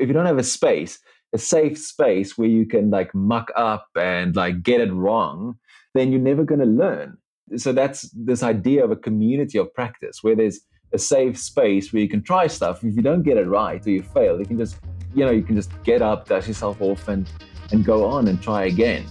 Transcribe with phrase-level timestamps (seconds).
[0.00, 0.98] if you don't have a space,
[1.32, 5.56] a safe space where you can like muck up and like get it wrong,
[5.94, 7.18] then you're never going to learn.
[7.56, 10.60] So that's this idea of a community of practice where there's
[10.92, 12.82] a safe space where you can try stuff.
[12.82, 14.78] If you don't get it right or you fail, you can just,
[15.14, 17.30] you know, you can just get up, dust yourself off and,
[17.70, 19.04] and go on and try again.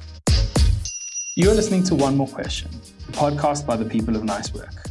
[1.36, 2.70] You are listening to One More Question,
[3.08, 4.90] a podcast by the people of Nice Work.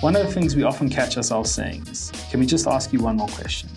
[0.00, 3.00] One of the things we often catch ourselves saying is, can we just ask you
[3.00, 3.68] one more question?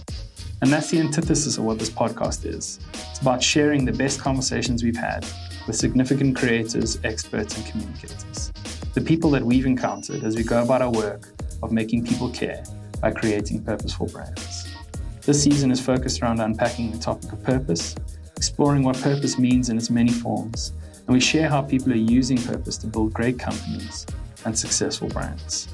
[0.61, 2.79] And that's the antithesis of what this podcast is.
[2.93, 5.25] It's about sharing the best conversations we've had
[5.67, 8.51] with significant creators, experts, and communicators.
[8.93, 11.29] The people that we've encountered as we go about our work
[11.61, 12.63] of making people care
[13.01, 14.73] by creating purposeful brands.
[15.21, 17.95] This season is focused around unpacking the topic of purpose,
[18.37, 20.73] exploring what purpose means in its many forms,
[21.05, 24.05] and we share how people are using purpose to build great companies
[24.45, 25.67] and successful brands.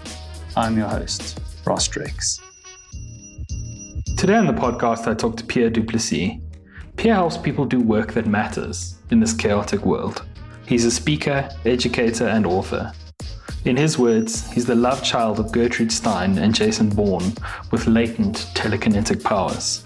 [0.56, 2.42] I'm your host, Ross Drakes.
[4.22, 6.40] Today on the podcast, I talk to Pierre Duplessis.
[6.96, 10.24] Pierre helps people do work that matters in this chaotic world.
[10.68, 12.94] He's a speaker, educator, and author.
[13.66, 17.34] In his words, he's the love child of Gertrude Stein and Jason Bourne
[17.72, 19.86] with latent telekinetic powers.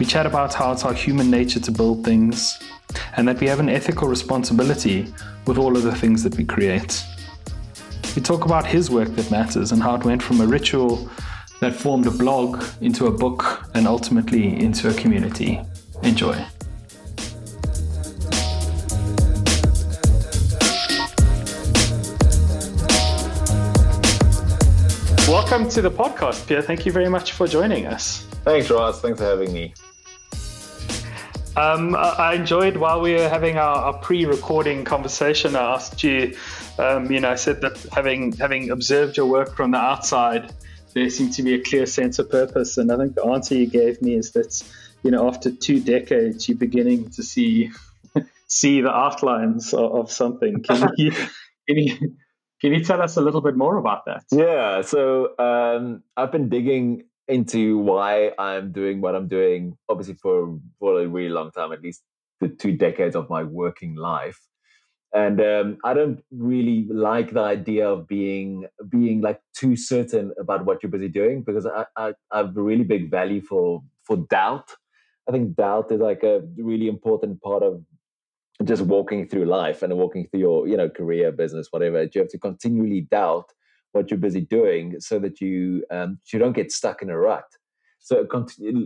[0.00, 2.58] We chat about how it's our human nature to build things,
[3.16, 5.14] and that we have an ethical responsibility
[5.46, 7.00] with all of the things that we create.
[8.16, 11.08] We talk about his work that matters and how it went from a ritual
[11.62, 15.60] that formed a blog into a book and ultimately into a community.
[16.02, 16.34] Enjoy.
[25.28, 26.62] Welcome to the podcast, Pierre.
[26.62, 28.22] Thank you very much for joining us.
[28.42, 29.00] Thanks, Ross.
[29.00, 29.72] Thanks for having me.
[31.54, 35.54] Um, I enjoyed while we were having our, our pre-recording conversation.
[35.54, 36.36] I asked you,
[36.80, 40.52] um, you know, I said that having having observed your work from the outside,
[40.94, 42.76] there seemed to be a clear sense of purpose.
[42.78, 44.62] And I think the answer you gave me is that,
[45.02, 47.70] you know, after two decades, you're beginning to see
[48.46, 50.62] see the outlines of, of something.
[50.62, 52.16] Can you, can you
[52.60, 54.24] can you tell us a little bit more about that?
[54.30, 60.58] Yeah, so um, I've been digging into why I'm doing what I'm doing, obviously for
[60.78, 62.02] for a really long time, at least
[62.40, 64.38] the two decades of my working life.
[65.14, 70.64] And um, I don't really like the idea of being being like too certain about
[70.64, 74.16] what you're busy doing because I, I, I have a really big value for for
[74.16, 74.70] doubt.
[75.28, 77.84] I think doubt is like a really important part of
[78.64, 82.28] just walking through life and walking through your you know career business whatever you have
[82.28, 83.46] to continually doubt
[83.92, 87.44] what you're busy doing so that you um, you don't get stuck in a rut
[88.04, 88.26] so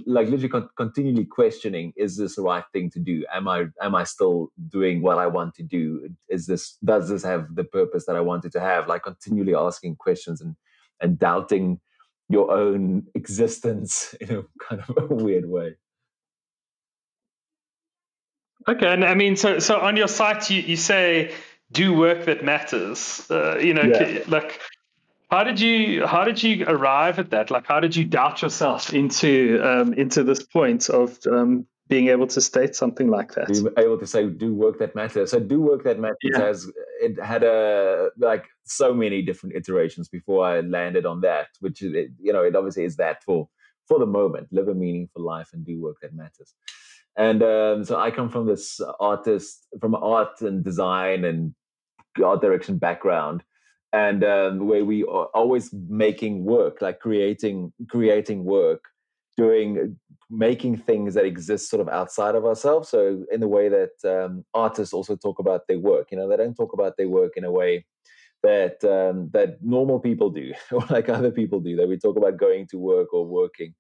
[0.06, 3.94] like literally con- continually questioning is this the right thing to do am i am
[3.94, 8.06] i still doing what i want to do is this does this have the purpose
[8.06, 10.54] that i wanted to have like continually asking questions and
[11.00, 11.80] and doubting
[12.28, 15.74] your own existence in a kind of a weird way
[18.68, 21.32] Okay, and I mean, so so on your site, you, you say
[21.70, 23.24] do work that matters.
[23.30, 24.24] Uh, you know, yeah.
[24.26, 24.60] like
[25.30, 27.50] how did you how did you arrive at that?
[27.50, 32.28] Like, how did you doubt yourself into um, into this point of um, being able
[32.28, 33.48] to state something like that?
[33.48, 35.32] Being able to say do work that matters.
[35.32, 36.38] So do work that matters yeah.
[36.38, 36.70] has
[37.00, 41.48] it had a like so many different iterations before I landed on that.
[41.58, 43.48] Which you know, it obviously is that for
[43.88, 46.54] for the moment, live a meaningful life and do work that matters.
[47.16, 51.54] And um, so I come from this artist, from art and design and
[52.22, 53.42] art direction background,
[53.96, 58.82] and um, where we are always making work, like creating, creating work,
[59.38, 59.98] doing,
[60.28, 62.90] making things that exist sort of outside of ourselves.
[62.90, 66.36] So in the way that um, artists also talk about their work, you know, they
[66.36, 67.86] don't talk about their work in a way
[68.42, 71.74] that um, that normal people do, or like other people do.
[71.76, 73.74] That we talk about going to work or working.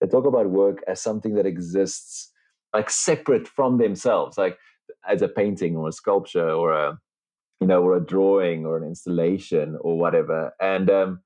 [0.00, 2.30] They talk about work as something that exists
[2.72, 4.58] like separate from themselves, like
[5.08, 6.98] as a painting or a sculpture or a
[7.60, 10.52] you know or a drawing or an installation or whatever.
[10.60, 11.20] And um,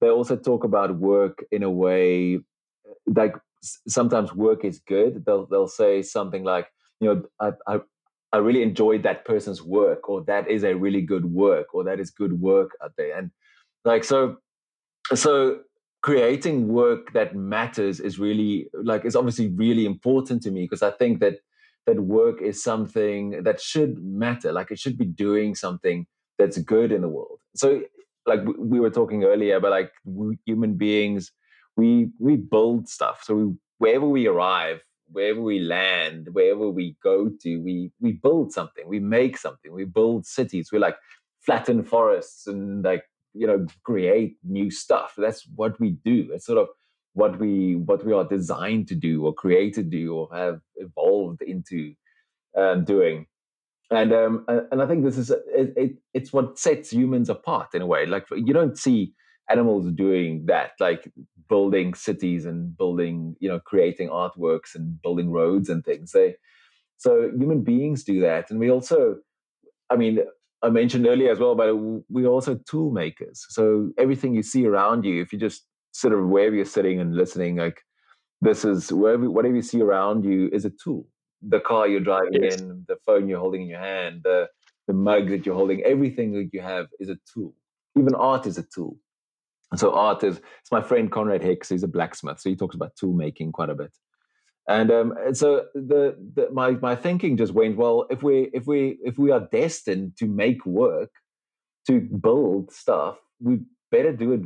[0.00, 2.40] they also talk about work in a way
[3.06, 5.24] like sometimes work is good.
[5.24, 6.68] They'll they'll say something like
[7.00, 7.80] you know I, I
[8.32, 12.00] I really enjoyed that person's work, or that is a really good work, or that
[12.00, 13.16] is good work out there.
[13.16, 13.30] And
[13.84, 14.36] like so,
[15.14, 15.60] so
[16.02, 20.90] creating work that matters is really like it's obviously really important to me because I
[20.90, 21.38] think that
[21.86, 24.52] that work is something that should matter.
[24.52, 26.06] Like it should be doing something
[26.38, 27.38] that's good in the world.
[27.54, 27.82] So
[28.26, 29.92] like we were talking earlier about like
[30.44, 31.32] human beings,
[31.76, 33.22] we we build stuff.
[33.24, 38.52] So we, wherever we arrive, wherever we land, wherever we go to, we we build
[38.52, 38.88] something.
[38.88, 39.72] We make something.
[39.72, 40.70] We build cities.
[40.72, 40.96] We like
[41.40, 43.04] flatten forests and like
[43.34, 46.68] you know create new stuff that's what we do it's sort of
[47.12, 51.42] what we what we are designed to do or created to do or have evolved
[51.42, 51.94] into
[52.56, 53.26] um, doing
[53.90, 57.82] and um, and I think this is it, it, it's what sets humans apart in
[57.82, 58.04] a way.
[58.06, 59.12] Like you don't see
[59.48, 61.08] animals doing that, like
[61.48, 66.12] building cities and building, you know, creating artworks and building roads and things.
[66.12, 66.34] They
[66.96, 69.16] so human beings do that, and we also,
[69.90, 70.20] I mean,
[70.62, 71.74] I mentioned earlier as well, but
[72.08, 73.46] we're also tool makers.
[73.50, 77.14] So everything you see around you, if you just sort of wherever you're sitting and
[77.16, 77.82] listening, like
[78.40, 81.06] this is wherever whatever you see around you is a tool
[81.42, 82.60] the car you're driving yes.
[82.60, 84.48] in, the phone you're holding in your hand, the
[84.86, 87.52] the mug that you're holding, everything that you have is a tool.
[87.98, 88.96] Even art is a tool.
[89.72, 92.76] And so art is it's my friend Conrad Hicks, he's a blacksmith, so he talks
[92.76, 93.92] about tool making quite a bit.
[94.68, 98.66] And um, and so the, the my my thinking just went, well, if we if
[98.66, 101.10] we if we are destined to make work,
[101.88, 103.60] to build stuff, we
[103.90, 104.40] better do it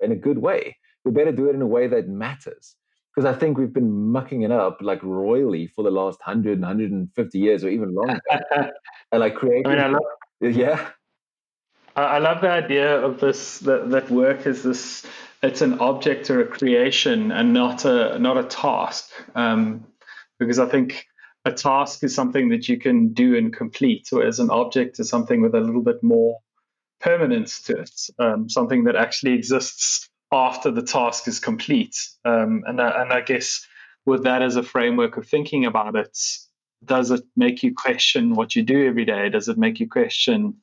[0.00, 0.76] in a good way.
[1.04, 2.76] We better do it in a way that matters
[3.14, 7.38] because I think we've been mucking it up like royally for the last 100, 150
[7.38, 8.20] years or even longer.
[9.12, 9.66] and like creating.
[9.66, 10.02] I mean, I love,
[10.56, 10.88] yeah.
[11.96, 15.06] I love the idea of this that, that work is this
[15.44, 19.10] it's an object or a creation and not a not a task.
[19.36, 19.86] Um,
[20.40, 21.06] because I think
[21.44, 25.40] a task is something that you can do and complete, whereas an object is something
[25.40, 26.38] with a little bit more
[27.00, 31.96] permanence to it, um, something that actually exists after the task is complete.
[32.24, 33.64] Um, and, I, and I guess
[34.04, 36.18] with that as a framework of thinking about it,
[36.84, 39.28] does it make you question what you do every day?
[39.30, 40.56] Does it make you question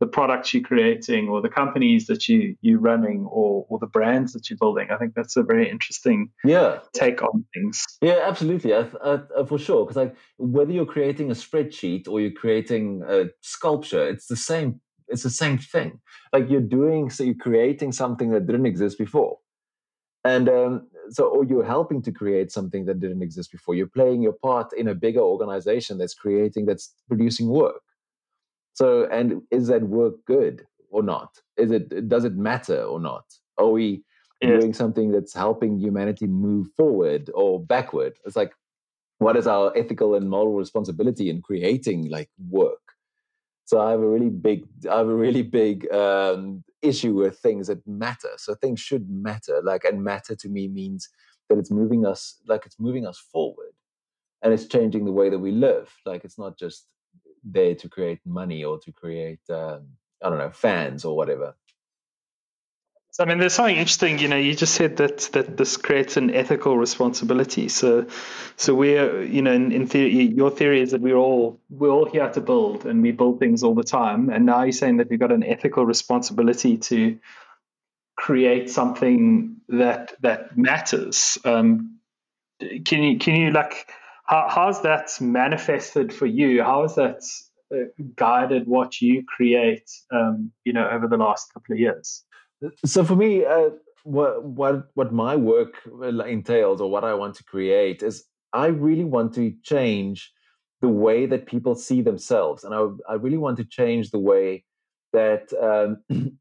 [0.00, 4.34] the products you're creating or the companies that you, you're running or, or the brands
[4.34, 4.88] that you're building?
[4.90, 6.80] I think that's a very interesting yeah.
[6.92, 7.82] take on things.
[8.02, 8.74] Yeah, absolutely.
[8.74, 9.86] I, I, I, for sure.
[9.86, 14.80] Because like whether you're creating a spreadsheet or you're creating a sculpture, it's the same
[15.08, 16.00] it's the same thing.
[16.32, 19.38] Like you're doing, so you're creating something that didn't exist before.
[20.24, 23.74] And um, so, or you're helping to create something that didn't exist before.
[23.74, 27.82] You're playing your part in a bigger organization that's creating, that's producing work.
[28.72, 31.38] So, and is that work good or not?
[31.56, 33.24] Is it, does it matter or not?
[33.58, 34.02] Are we
[34.40, 34.60] yes.
[34.60, 38.18] doing something that's helping humanity move forward or backward?
[38.24, 38.52] It's like,
[39.18, 42.80] what is our ethical and moral responsibility in creating like work?
[43.64, 47.68] So I have a really big, I have a really big um, issue with things
[47.68, 48.30] that matter.
[48.36, 49.60] So things should matter.
[49.62, 51.08] Like, and matter to me means
[51.48, 53.72] that it's moving us, like it's moving us forward,
[54.42, 55.90] and it's changing the way that we live.
[56.04, 56.86] Like it's not just
[57.42, 59.88] there to create money or to create, um,
[60.22, 61.54] I don't know, fans or whatever.
[63.20, 64.18] I mean, there's something interesting.
[64.18, 67.68] You know, you just said that that this creates an ethical responsibility.
[67.68, 68.06] So,
[68.56, 72.06] so we're, you know, in, in theory, your theory is that we're all we're all
[72.06, 74.30] here to build, and we build things all the time.
[74.30, 77.18] And now you're saying that we've got an ethical responsibility to
[78.16, 81.38] create something that that matters.
[81.44, 82.00] Um,
[82.84, 83.86] can you can you like
[84.24, 86.64] how, how's that manifested for you?
[86.64, 87.22] How has that
[87.72, 89.88] uh, guided what you create?
[90.10, 92.24] Um, you know, over the last couple of years.
[92.84, 93.70] So for me, uh,
[94.04, 95.74] what what what my work
[96.26, 100.32] entails, or what I want to create, is I really want to change
[100.80, 104.64] the way that people see themselves, and I I really want to change the way
[105.12, 106.02] that um,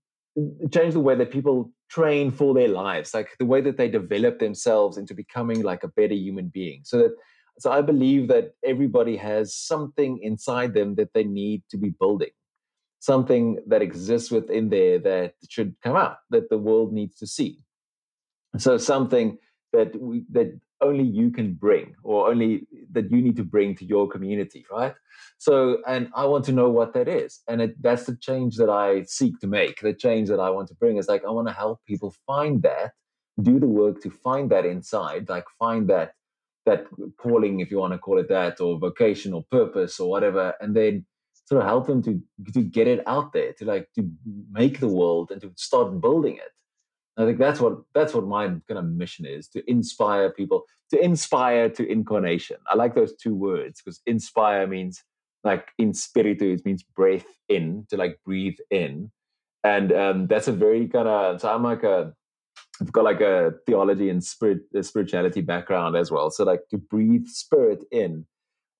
[0.71, 4.39] change the way that people train for their lives, like the way that they develop
[4.39, 6.81] themselves into becoming like a better human being.
[6.83, 7.11] So that
[7.59, 12.31] so I believe that everybody has something inside them that they need to be building
[13.03, 17.59] something that exists within there that should come out that the world needs to see.
[18.57, 19.37] So something
[19.73, 23.83] that we, that only you can bring or only that you need to bring to
[23.83, 24.93] your community right?
[25.37, 28.69] So and i want to know what that is and it, that's the change that
[28.69, 31.47] i seek to make the change that i want to bring is like i want
[31.47, 32.91] to help people find that
[33.41, 36.13] do the work to find that inside like find that
[36.65, 36.85] that
[37.17, 40.75] calling if you want to call it that or vocation or purpose or whatever and
[40.75, 41.05] then
[41.45, 42.21] sort of help them to
[42.53, 44.09] to get it out there, to like to
[44.51, 46.51] make the world and to start building it.
[47.17, 51.03] I think that's what that's what my kind of mission is to inspire people, to
[51.03, 52.57] inspire to incarnation.
[52.67, 55.03] I like those two words because inspire means
[55.43, 59.11] like in spiritu, it means breath in, to like breathe in.
[59.63, 62.13] And um, that's a very kind of so I'm like a
[62.81, 66.31] I've got like a theology and spirit spirituality background as well.
[66.31, 68.25] So like to breathe spirit in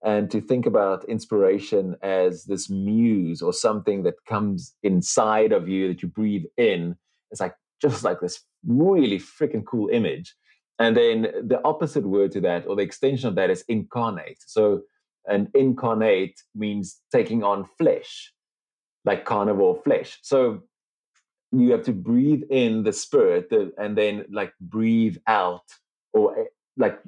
[0.03, 5.88] and to think about inspiration as this muse or something that comes inside of you
[5.88, 6.95] that you breathe in
[7.31, 10.36] it's like just like this really freaking cool image.
[10.79, 14.38] And then the opposite word to that or the extension of that is incarnate.
[14.48, 14.81] So
[15.25, 18.31] an incarnate means taking on flesh
[19.05, 20.19] like carnivore flesh.
[20.22, 20.63] So
[21.51, 25.65] you have to breathe in the spirit and then like breathe out
[26.13, 26.45] or eh,
[26.77, 27.00] like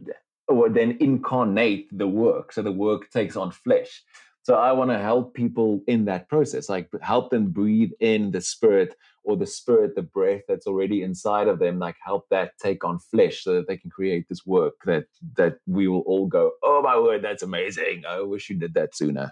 [0.56, 4.04] or then incarnate the work so the work takes on flesh
[4.44, 8.42] so i want to help people in that process like help them breathe in the
[8.42, 12.84] spirit or the spirit the breath that's already inside of them like help that take
[12.84, 16.52] on flesh so that they can create this work that that we will all go
[16.64, 19.32] oh my word that's amazing i wish you did that sooner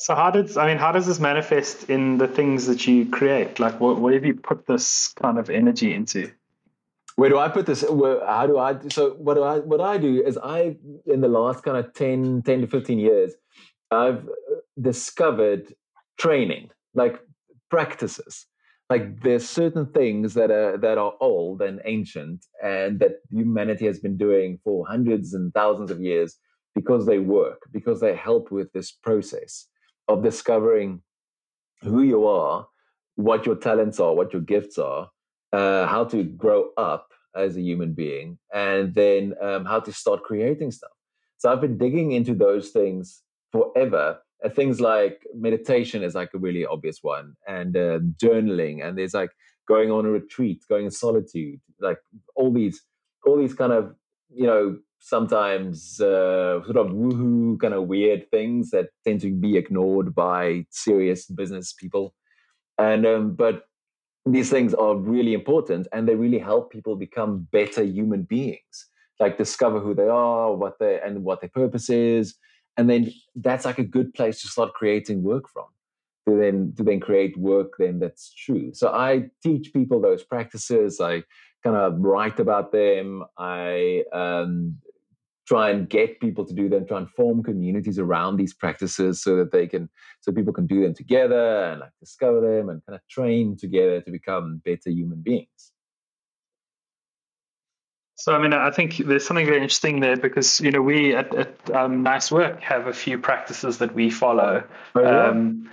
[0.00, 3.60] so how does I mean how does this manifest in the things that you create?
[3.60, 6.32] Like what, what have you put this kind of energy into?
[7.20, 7.82] Where do I put this?
[7.82, 8.78] Where, how do I?
[8.88, 9.58] So what do I?
[9.58, 13.34] What I do is I, in the last kind of 10, 10 to fifteen years,
[13.90, 15.74] I've uh, discovered
[16.18, 17.20] training, like
[17.68, 18.46] practices.
[18.88, 23.98] Like there's certain things that are that are old and ancient, and that humanity has
[23.98, 26.38] been doing for hundreds and thousands of years
[26.74, 29.66] because they work, because they help with this process
[30.08, 31.02] of discovering
[31.82, 32.66] who you are,
[33.16, 35.10] what your talents are, what your gifts are,
[35.52, 40.22] uh, how to grow up as a human being, and then um, how to start
[40.22, 40.90] creating stuff.
[41.38, 44.18] So I've been digging into those things forever.
[44.44, 49.14] Uh, things like meditation is like a really obvious one, and uh, journaling, and there's
[49.14, 49.30] like
[49.68, 51.98] going on a retreat, going in solitude, like
[52.34, 52.82] all these,
[53.26, 53.94] all these kind of
[54.32, 59.56] you know sometimes uh, sort of woohoo kind of weird things that tend to be
[59.56, 62.14] ignored by serious business people,
[62.78, 63.64] and um, but
[64.32, 68.86] these things are really important and they really help people become better human beings.
[69.18, 72.36] Like discover who they are what they and what their purpose is
[72.76, 75.66] and then that's like a good place to start creating work from.
[76.28, 78.72] To then to then create work then that's true.
[78.74, 81.00] So i teach people those practices.
[81.00, 81.24] I
[81.62, 83.24] kind of write about them.
[83.38, 84.76] I um,
[85.50, 89.34] try and get people to do them, try and form communities around these practices so
[89.34, 89.88] that they can,
[90.20, 94.00] so people can do them together and like discover them and kind of train together
[94.00, 95.72] to become better human beings.
[98.14, 101.34] So, I mean, I think there's something very interesting there because, you know, we at,
[101.34, 104.62] at um, Nice Work have a few practices that we follow.
[104.94, 105.28] Oh, yeah.
[105.30, 105.68] um,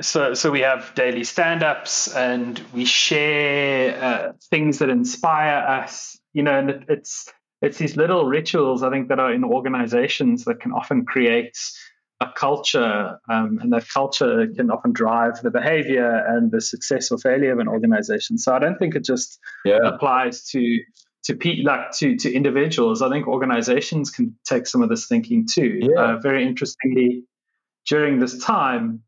[0.00, 6.42] so, so we have daily stand-ups and we share uh, things that inspire us, you
[6.44, 7.30] know, and it, it's,
[7.62, 11.56] it's these little rituals I think that are in organizations that can often create
[12.20, 17.18] a culture, um, and that culture can often drive the behavior and the success or
[17.18, 18.36] failure of an organization.
[18.36, 19.78] So I don't think it just yeah.
[19.82, 20.78] applies to
[21.24, 23.00] to pe- like to to individuals.
[23.00, 25.80] I think organizations can take some of this thinking too.
[25.80, 26.00] Yeah.
[26.00, 27.24] Uh, very interestingly,
[27.86, 29.02] during this time,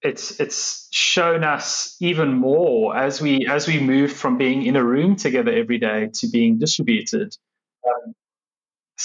[0.00, 4.84] it's it's shown us even more as we as we move from being in a
[4.84, 7.36] room together every day to being distributed
[7.86, 8.14] um,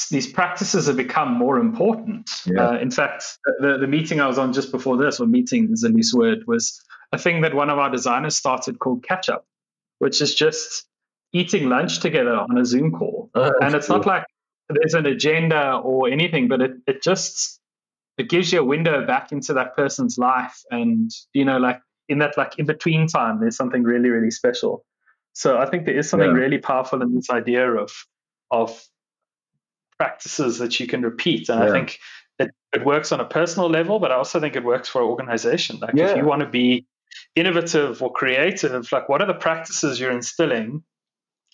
[0.09, 2.29] these practices have become more important.
[2.45, 2.69] Yeah.
[2.69, 5.83] Uh, in fact, the, the meeting I was on just before this, or meeting is
[5.83, 9.45] a loose word, was a thing that one of our designers started called catch up,
[9.99, 10.85] which is just
[11.33, 13.29] eating lunch together on a Zoom call.
[13.35, 13.97] Oh, and it's cool.
[13.97, 14.25] not like
[14.69, 17.59] there's an agenda or anything, but it, it just
[18.17, 20.61] it gives you a window back into that person's life.
[20.69, 24.85] And, you know, like in that like in between time, there's something really, really special.
[25.33, 26.35] So I think there is something yeah.
[26.35, 27.91] really powerful in this idea of
[28.51, 28.83] of
[29.97, 31.49] practices that you can repeat.
[31.49, 31.69] And yeah.
[31.69, 31.99] I think
[32.39, 35.07] it, it works on a personal level, but I also think it works for an
[35.07, 35.79] organization.
[35.79, 36.09] Like yeah.
[36.09, 36.85] if you want to be
[37.35, 40.83] innovative or creative, like what are the practices you're instilling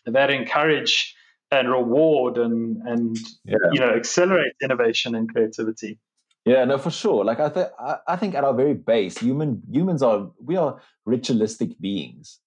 [0.05, 1.13] that encourage
[1.51, 3.55] and reward and and yeah.
[3.71, 5.99] you know accelerate innovation and creativity?
[6.45, 7.25] Yeah, no, for sure.
[7.25, 7.67] Like I think
[8.07, 12.39] I think at our very base, human humans are we are ritualistic beings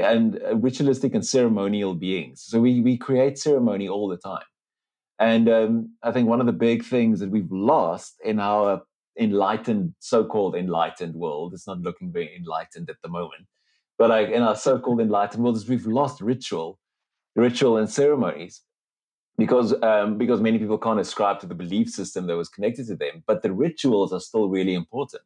[0.00, 2.44] and uh, ritualistic and ceremonial beings.
[2.46, 4.44] So we we create ceremony all the time,
[5.18, 8.82] and um, I think one of the big things that we've lost in our
[9.18, 13.46] enlightened, so-called enlightened world, it's not looking very enlightened at the moment,
[13.98, 16.78] but like in our so-called enlightened world, is we've lost ritual,
[17.36, 18.62] ritual and ceremonies.
[19.38, 22.96] Because um, because many people can't ascribe to the belief system that was connected to
[22.96, 25.24] them, but the rituals are still really important,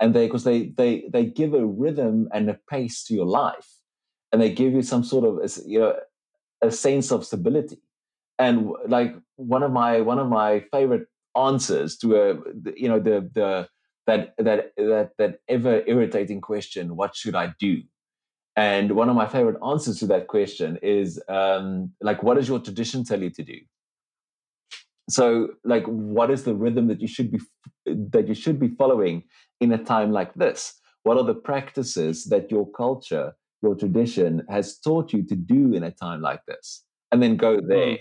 [0.00, 3.75] and they because they they they give a rhythm and a pace to your life
[4.36, 5.96] and they give you some sort of you know
[6.60, 7.78] a sense of stability.
[8.38, 12.34] And like one of my one of my favorite answers to a
[12.76, 13.66] you know the the
[14.06, 17.82] that that that that ever irritating question what should i do?
[18.56, 22.58] And one of my favorite answers to that question is um, like what does your
[22.58, 23.58] tradition tell you to do?
[25.08, 27.40] So like what is the rhythm that you should be
[27.86, 29.22] that you should be following
[29.62, 30.74] in a time like this?
[31.04, 33.32] What are the practices that your culture
[33.62, 37.58] your tradition has taught you to do in a time like this and then go
[37.58, 37.68] mm.
[37.68, 37.98] there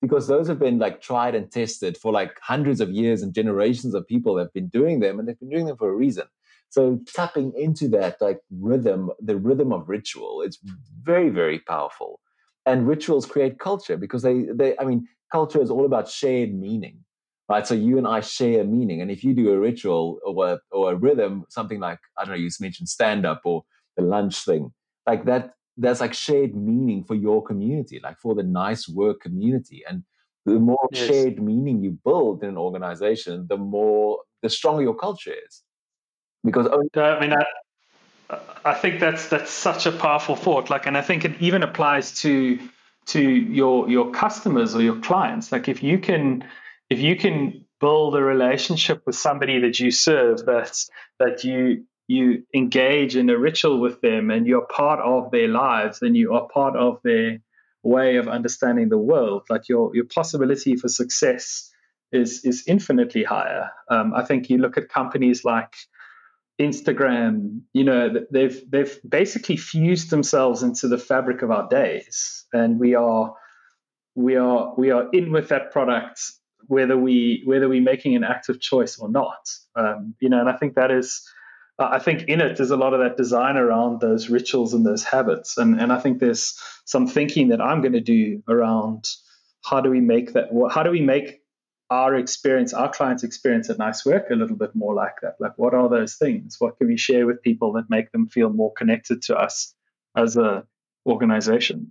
[0.00, 3.94] because those have been like tried and tested for like hundreds of years and generations
[3.94, 6.24] of people have been doing them and they've been doing them for a reason
[6.68, 10.58] so tapping into that like rhythm the rhythm of ritual it's
[11.02, 12.20] very very powerful
[12.66, 17.04] and rituals create culture because they they I mean culture is all about shared meaning
[17.52, 17.66] right?
[17.66, 20.92] So you and I share meaning, and if you do a ritual or a, or
[20.92, 23.64] a rhythm, something like I don't know, you mentioned stand up or
[23.96, 24.72] the lunch thing,
[25.06, 29.82] like that, that's like shared meaning for your community, like for the nice work community,
[29.88, 30.04] and
[30.44, 31.06] the more yes.
[31.06, 35.62] shared meaning you build in an organization, the more the stronger your culture is.
[36.44, 37.44] Because only- I mean, I,
[38.64, 40.70] I think that's that's such a powerful thought.
[40.70, 42.58] Like, and I think it even applies to
[43.06, 45.52] to your your customers or your clients.
[45.52, 46.44] Like, if you can
[46.90, 50.76] if you can build a relationship with somebody that you serve that
[51.18, 56.00] that you you engage in a ritual with them and you're part of their lives
[56.00, 57.38] then you are part of their
[57.82, 59.42] way of understanding the world.
[59.50, 61.70] Like your your possibility for success
[62.12, 63.70] is is infinitely higher.
[63.88, 65.74] Um, i think you look at companies like
[66.60, 72.46] instagram you know they've they've basically fused themselves into the fabric of our days.
[72.52, 73.34] And we are
[74.14, 76.20] we are we are in with that product
[76.66, 79.48] whether we whether we're making an active choice or not.
[79.74, 81.22] Um, you know, and I think that is,
[81.82, 85.04] I think in it there's a lot of that design around those rituals and those
[85.04, 89.04] habits, and and I think there's some thinking that I'm going to do around
[89.64, 91.42] how do we make that, how do we make
[91.90, 95.34] our experience, our clients' experience at Nice Work a little bit more like that.
[95.38, 96.56] Like, what are those things?
[96.58, 99.74] What can we share with people that make them feel more connected to us
[100.16, 100.64] as a
[101.06, 101.90] organization?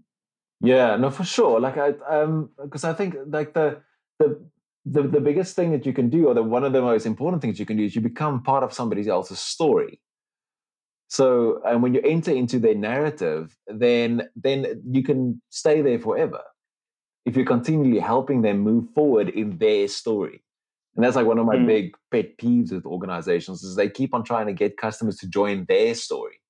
[0.59, 1.59] Yeah, no, for sure.
[1.59, 3.81] Like I, um, because I think like the
[4.19, 4.43] the
[4.85, 7.41] the, the biggest thing that you can do, or the one of the most important
[7.41, 9.99] things you can do, is you become part of somebody else's story.
[11.07, 16.41] So, and when you enter into their narrative, then then you can stay there forever
[17.25, 20.43] if you're continually helping them move forward in their story.
[20.95, 21.67] And that's like one of my mm.
[21.67, 25.65] big pet peeves with organizations is they keep on trying to get customers to join
[25.65, 26.41] their story.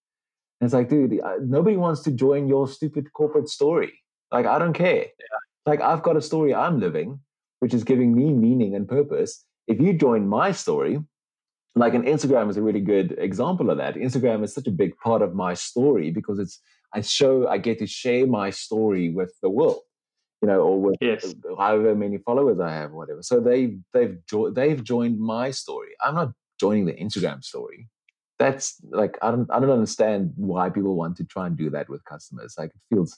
[0.59, 3.93] And it's like, dude, nobody wants to join your stupid corporate story.
[4.31, 5.05] Like, I don't care.
[5.05, 5.37] Yeah.
[5.65, 7.19] Like, I've got a story I'm living
[7.61, 9.45] which is giving me meaning and purpose.
[9.67, 10.99] If you join my story,
[11.75, 13.95] like an Instagram is a really good example of that.
[13.95, 16.59] Instagram is such a big part of my story because it's
[16.93, 19.81] I show I get to share my story with the world,
[20.41, 21.33] you know, or with yes.
[21.57, 23.21] however many followers I have, or whatever.
[23.21, 25.91] So they they've jo- they've joined my story.
[26.01, 27.87] I'm not joining the Instagram story.
[28.39, 31.89] That's like I don't I don't understand why people want to try and do that
[31.89, 32.55] with customers.
[32.57, 33.17] Like it feels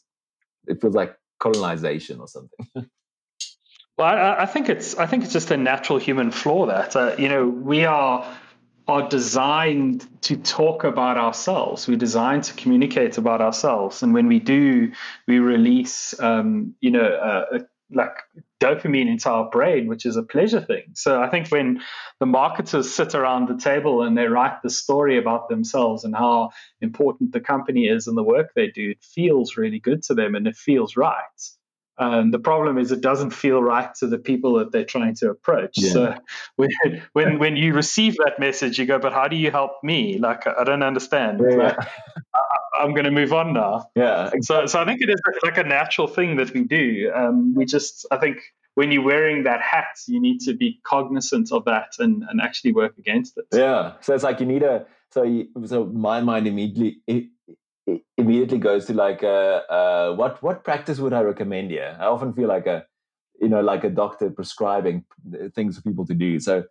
[0.68, 2.68] it feels like colonization or something.
[3.98, 7.16] Well, I, I, think it's I think it's just a natural human flaw that uh,
[7.18, 8.26] you know we are
[8.88, 11.88] are designed to talk about ourselves.
[11.88, 14.92] We're designed to communicate about ourselves, and when we do,
[15.28, 17.60] we release um, you know uh,
[17.92, 18.16] like
[18.60, 20.86] dopamine into our brain, which is a pleasure thing.
[20.94, 21.82] So I think when
[22.20, 26.50] the marketers sit around the table and they write the story about themselves and how
[26.82, 30.34] important the company is and the work they do, it feels really good to them
[30.34, 31.20] and it feels right.
[31.98, 35.30] Um, the problem is it doesn't feel right to the people that they're trying to
[35.30, 35.74] approach.
[35.76, 35.92] Yeah.
[35.92, 36.16] So
[36.56, 36.70] when,
[37.14, 40.18] when when you receive that message, you go, "But how do you help me?
[40.18, 41.42] Like I don't understand.
[41.48, 41.56] Yeah.
[41.56, 41.78] Like,
[42.80, 44.32] I, am going to move on now." Yeah.
[44.42, 47.12] So so I think it is like a natural thing that we do.
[47.14, 48.38] Um, we just I think
[48.76, 52.72] when you're wearing that hat, you need to be cognizant of that and, and actually
[52.72, 53.46] work against it.
[53.54, 53.94] Yeah.
[54.02, 57.30] So it's like you need a so you, so my mind immediately
[58.18, 61.98] immediately goes to like uh, uh, what what practice would I recommend here?
[62.00, 62.86] I often feel like a
[63.40, 65.06] you know like a doctor prescribing
[65.56, 66.40] things for people to do.
[66.40, 66.64] So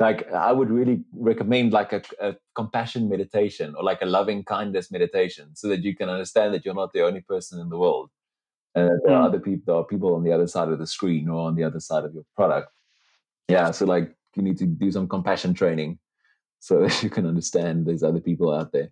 [0.00, 4.90] like I would really recommend like a, a compassion meditation or like a loving kindness
[4.90, 8.10] meditation, so that you can understand that you're not the only person in the world.
[8.74, 9.26] Uh, there are mm.
[9.26, 9.62] other people.
[9.66, 12.04] There are people on the other side of the screen or on the other side
[12.04, 12.70] of your product.
[13.48, 15.98] Yeah, so like you need to do some compassion training
[16.60, 18.90] so that you can understand there's other people out there.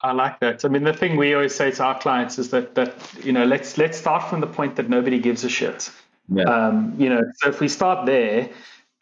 [0.00, 0.64] I like that.
[0.64, 3.44] I mean, the thing we always say to our clients is that that you know
[3.44, 5.90] let's let's start from the point that nobody gives a shit.
[6.28, 6.44] Yeah.
[6.44, 8.50] Um, you know, so if we start there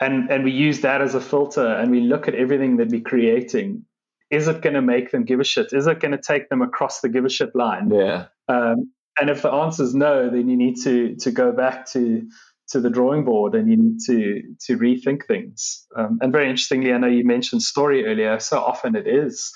[0.01, 3.01] and and we use that as a filter and we look at everything that we're
[3.01, 3.85] creating,
[4.31, 5.73] is it going to make them give a shit?
[5.73, 7.91] Is it going to take them across the give a shit line?
[7.91, 8.27] Yeah.
[8.49, 12.27] Um, and if the answer is no, then you need to to go back to
[12.69, 15.87] to the drawing board and you need to to rethink things.
[15.95, 18.41] Um, and very interestingly, I know you mentioned story earlier.
[18.41, 19.53] So often it is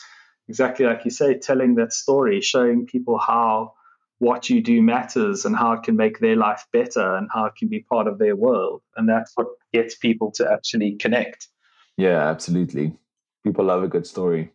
[0.50, 3.74] exactly like you say, telling that story, showing people how
[4.18, 7.54] what you do matters and how it can make their life better and how it
[7.56, 8.82] can be part of their world.
[8.96, 11.46] And that's what gets people to actually connect.
[11.96, 12.96] Yeah, absolutely.
[13.44, 14.50] People love a good story.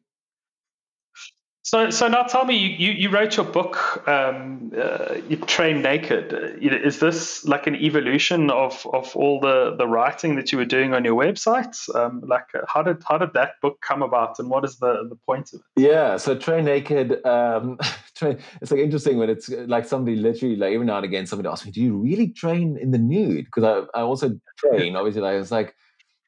[1.66, 6.60] So, so now tell me, you, you wrote your book, um, uh, you train naked.
[6.62, 10.94] Is this like an evolution of, of all the, the writing that you were doing
[10.94, 11.76] on your website?
[11.96, 15.16] Um, like, how did how did that book come about, and what is the, the
[15.26, 15.82] point of it?
[15.82, 17.26] Yeah, so train naked.
[17.26, 17.80] Um,
[18.16, 21.50] train, it's like interesting when it's like somebody literally like every now and again somebody
[21.50, 24.96] asks me, "Do you really train in the nude?" Because I I also train.
[24.96, 25.74] Obviously, like it's like,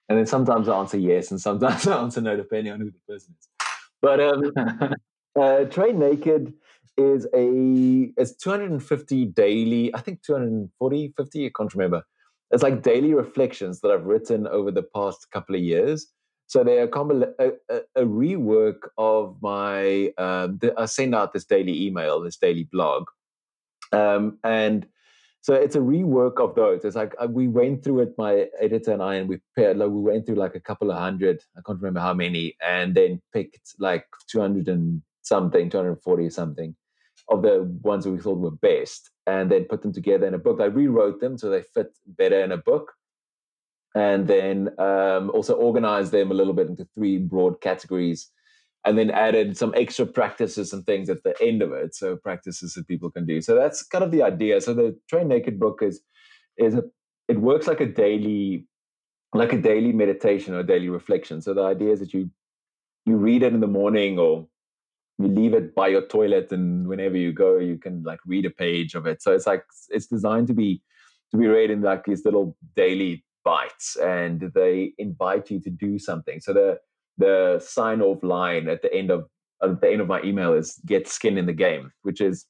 [0.10, 3.00] and then sometimes I answer yes, and sometimes I answer no, depending on who the
[3.08, 3.48] person is.
[4.02, 4.94] But um,
[5.38, 6.54] uh, Train Naked
[6.98, 12.04] is a it's 250 daily, I think 240, 50, I can't remember.
[12.52, 16.08] It's like daily reflections that I've written over the past couple of years.
[16.48, 20.14] So they're a, a, a rework of my.
[20.18, 23.10] Um, the, I send out this daily email, this daily blog,
[23.92, 24.88] um, and
[25.42, 26.86] so it's a rework of those.
[26.86, 29.78] It's like uh, we went through it, my editor and I, and we paired.
[29.78, 31.42] Like we went through like a couple of hundred.
[31.58, 36.76] I can't remember how many, and then picked like 200 and something, 240 or something
[37.30, 40.40] of the ones that we thought were best, and then put them together in a
[40.40, 40.62] book.
[40.62, 42.94] I rewrote them so they fit better in a book,
[43.96, 48.30] and then um, also organized them a little bit into three broad categories,
[48.86, 51.96] and then added some extra practices and things at the end of it.
[51.96, 53.42] So practices that people can do.
[53.42, 54.62] So that's kind of the idea.
[54.62, 56.02] So the Train Naked book is
[56.58, 56.84] is a
[57.28, 58.68] it works like a daily
[59.34, 61.42] like a daily meditation or daily reflection.
[61.42, 62.30] So the idea is that you
[63.06, 64.48] you read it in the morning or
[65.20, 68.50] you leave it by your toilet and whenever you go you can like read a
[68.50, 69.22] page of it.
[69.22, 70.82] So it's like it's designed to be
[71.32, 76.00] to be read in like these little daily bites and they invite you to do
[76.00, 76.40] something.
[76.40, 76.80] So the
[77.18, 79.28] the sign off line at the end of
[79.62, 82.46] at the end of my email is get skin in the game which is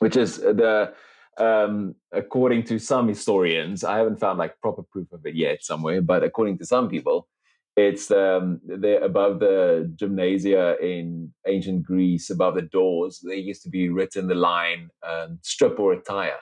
[0.00, 0.92] which is the
[1.38, 6.02] um, according to some historians i haven't found like proper proof of it yet somewhere
[6.02, 7.28] but according to some people
[7.78, 13.20] it's um, they're above the gymnasia in ancient Greece, above the doors.
[13.22, 16.40] There used to be written the line um, "strip or retire."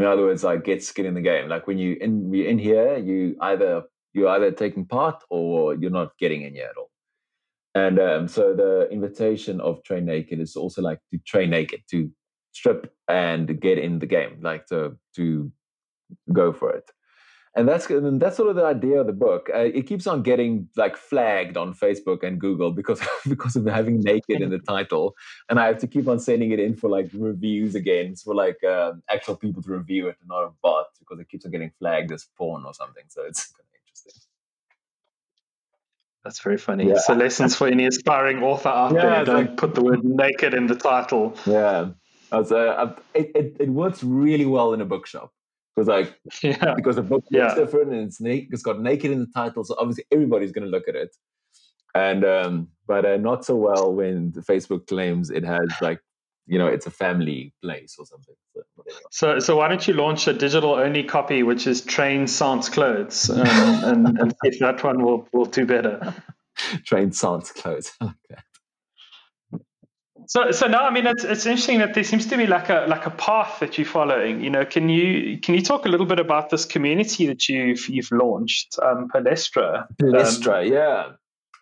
[0.00, 1.48] In other words, like get skin in the game.
[1.48, 3.84] Like when you in you in here, you either
[4.14, 6.90] you're either taking part or you're not getting in here at all.
[7.76, 12.10] And um, so the invitation of train naked is also like to train naked, to
[12.52, 15.52] strip and get in the game, like to to
[16.32, 16.90] go for it
[17.56, 19.48] and that's and that's sort of the idea of the book.
[19.52, 24.00] Uh, it keeps on getting like flagged on Facebook and Google because because of having
[24.00, 25.16] naked in the title,
[25.48, 28.62] and I have to keep on sending it in for like reviews again, for like
[28.62, 31.72] um, actual people to review it, and not a bot because it keeps on getting
[31.78, 33.04] flagged as porn or something.
[33.08, 34.22] So it's kind of interesting.
[36.24, 36.88] That's very funny.
[36.88, 36.98] Yeah.
[36.98, 40.52] So lessons for any aspiring author out yeah, there: don't like, put the word naked
[40.52, 41.34] in the title.
[41.46, 41.92] Yeah,
[42.30, 45.32] uh, it, it, it works really well in a bookshop
[45.76, 46.74] because like yeah.
[46.74, 47.54] because the book looks yeah.
[47.54, 50.70] different and it's naked, it's got naked in the title, so obviously everybody's going to
[50.70, 51.14] look at it.
[51.94, 56.00] And um, but uh, not so well when Facebook claims it has like
[56.46, 58.34] you know it's a family place or something.
[59.10, 63.28] So, so, why don't you launch a digital only copy, which is Train Sans Clothes,
[63.30, 66.14] um, and, and if that one will will do better.
[66.84, 67.92] Train Sans Clothes.
[70.28, 72.86] So, so now, I mean, it's, it's interesting that there seems to be like a
[72.88, 74.42] like a path that you're following.
[74.42, 77.88] You know, can you can you talk a little bit about this community that you've
[77.88, 79.86] you've launched, um, Palestra?
[80.00, 81.12] Palestra, um, yeah.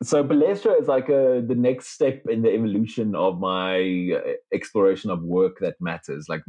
[0.02, 5.10] So Palestra is like a, the next step in the evolution of my uh, exploration
[5.10, 6.42] of work that matters, like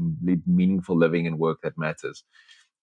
[0.48, 2.24] meaningful living and work that matters.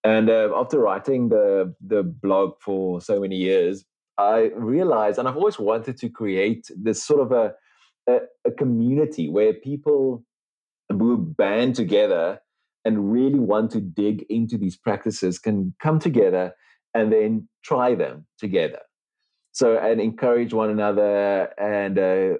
[0.04, 3.84] And uh, after writing the the blog for so many years,
[4.18, 7.54] I realized, and I've always wanted to create this sort of a
[8.08, 10.24] a, a community where people
[10.88, 12.40] who band together
[12.84, 16.54] and really want to dig into these practices can come together
[16.94, 18.80] and then try them together.
[19.52, 22.38] So and encourage one another and uh,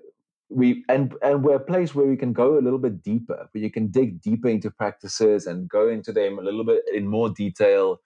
[0.48, 3.62] we and and we're a place where we can go a little bit deeper where
[3.62, 7.28] you can dig deeper into practices and go into them a little bit in more
[7.30, 7.98] detail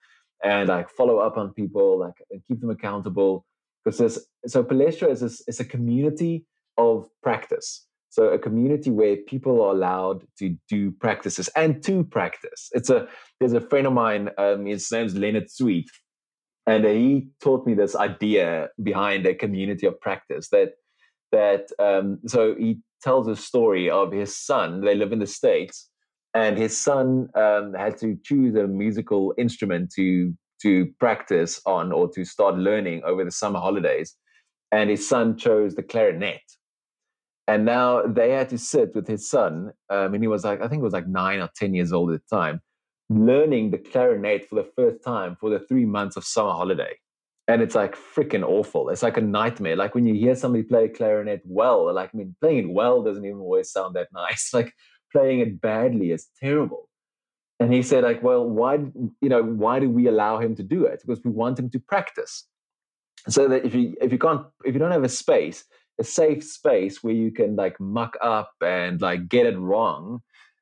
[0.43, 3.45] and like follow up on people like and keep them accountable.
[3.83, 6.45] Because this so palestra is is a community
[6.77, 7.85] of practice.
[8.09, 12.69] So a community where people are allowed to do practices and to practice.
[12.71, 13.07] It's a
[13.39, 14.29] there's a friend of mine.
[14.37, 15.89] Um, his name's Leonard Sweet,
[16.65, 20.49] and he taught me this idea behind a community of practice.
[20.49, 20.71] That
[21.31, 24.81] that um, so he tells a story of his son.
[24.81, 25.87] They live in the states,
[26.33, 32.09] and his son um, had to choose a musical instrument to to practice on or
[32.13, 34.15] to start learning over the summer holidays.
[34.71, 36.41] And his son chose the clarinet
[37.47, 40.67] and now they had to sit with his son um, and he was like i
[40.67, 42.61] think it was like nine or ten years old at the time
[43.09, 46.93] learning the clarinet for the first time for the three months of summer holiday
[47.47, 48.89] and it's like freaking awful.
[48.89, 49.77] It's like a nightmare.
[49.77, 53.23] Like when you hear somebody play clarinet well, like I mean, playing it well doesn't
[53.23, 54.49] even always sound that nice.
[54.53, 54.73] Like
[55.11, 56.89] playing it badly is terrible.
[57.59, 60.85] And he said, like, well, why, you know, why do we allow him to do
[60.85, 61.01] it?
[61.03, 62.45] Because we want him to practice.
[63.29, 65.63] So that if you if you can't if you don't have a space,
[65.99, 70.21] a safe space where you can like muck up and like get it wrong,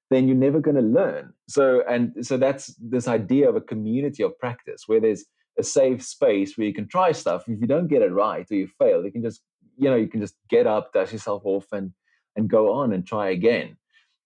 [0.09, 1.33] then you're never going to learn.
[1.47, 5.25] So and so that's this idea of a community of practice where there's
[5.57, 7.43] a safe space where you can try stuff.
[7.47, 9.41] If you don't get it right or you fail, you can just
[9.77, 11.91] you know you can just get up, dust yourself off, and
[12.35, 13.77] and go on and try again.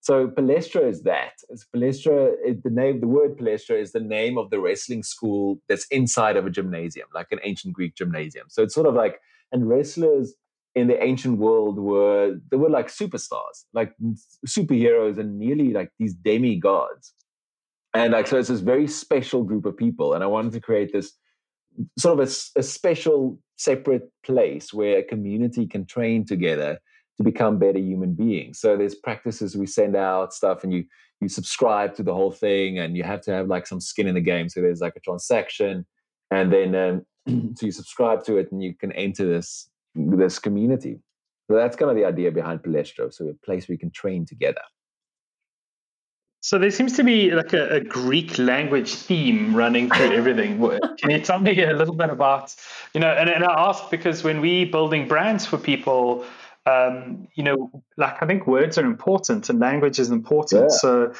[0.01, 1.33] So Palestra is that.
[1.49, 2.33] It's Palestra.
[2.43, 6.37] It, the name, the word Palestra is the name of the wrestling school that's inside
[6.37, 8.47] of a gymnasium, like an ancient Greek gymnasium.
[8.49, 9.19] So it's sort of like
[9.51, 10.35] and wrestlers
[10.75, 13.93] in the ancient world were they were like superstars, like
[14.47, 17.13] superheroes, and nearly like these demigods.
[17.93, 20.93] And like so, it's this very special group of people, and I wanted to create
[20.93, 21.13] this
[21.97, 26.79] sort of a, a special, separate place where a community can train together
[27.17, 28.59] to become better human beings.
[28.59, 30.85] So there's practices we send out stuff, and you
[31.19, 34.15] you subscribe to the whole thing, and you have to have like some skin in
[34.15, 34.49] the game.
[34.49, 35.87] So there's like a transaction,
[36.29, 37.05] and then um,
[37.55, 39.67] so you subscribe to it, and you can enter this
[40.07, 40.99] this community.
[41.49, 43.13] So that's kind of the idea behind Palestra.
[43.13, 44.61] So a place we can train together.
[46.41, 50.57] So there seems to be like a, a, Greek language theme running through everything.
[50.97, 52.55] Can you tell me a little bit about,
[52.93, 56.23] you know, and, and I ask because when we building brands for people,
[56.65, 60.71] um, you know, like I think words are important and language is important.
[60.71, 60.77] Yeah.
[60.77, 61.13] So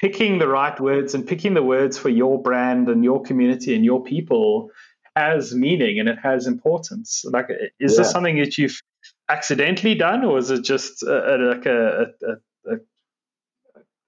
[0.00, 3.84] picking the right words and picking the words for your brand and your community and
[3.84, 4.70] your people
[5.16, 7.24] has meaning and it has importance.
[7.24, 7.48] Like,
[7.80, 7.98] is yeah.
[7.98, 8.80] this something that you've
[9.28, 12.06] accidentally done, or is it just a, a, like a,
[12.68, 12.76] a,